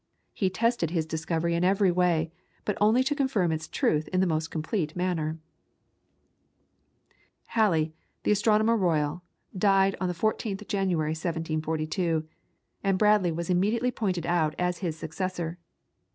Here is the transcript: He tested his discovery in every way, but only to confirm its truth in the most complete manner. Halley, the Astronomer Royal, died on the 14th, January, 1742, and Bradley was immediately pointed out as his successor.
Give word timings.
He 0.33 0.49
tested 0.49 0.89
his 0.89 1.05
discovery 1.05 1.53
in 1.53 1.63
every 1.63 1.91
way, 1.91 2.31
but 2.65 2.75
only 2.81 3.03
to 3.03 3.13
confirm 3.13 3.51
its 3.51 3.67
truth 3.67 4.07
in 4.07 4.19
the 4.19 4.25
most 4.25 4.49
complete 4.49 4.95
manner. 4.95 5.37
Halley, 7.49 7.93
the 8.23 8.31
Astronomer 8.31 8.75
Royal, 8.75 9.21
died 9.55 9.95
on 10.01 10.07
the 10.07 10.15
14th, 10.15 10.67
January, 10.67 11.11
1742, 11.11 12.27
and 12.83 12.97
Bradley 12.97 13.31
was 13.31 13.51
immediately 13.51 13.91
pointed 13.91 14.25
out 14.25 14.55
as 14.57 14.79
his 14.79 14.97
successor. 14.97 15.59